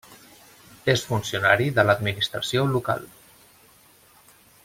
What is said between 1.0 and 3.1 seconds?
funcionari de l'administració local.